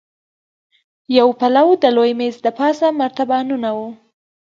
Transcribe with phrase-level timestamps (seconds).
[1.17, 3.89] يو پلو د لوی مېز دپاسه مرتبانونه وو.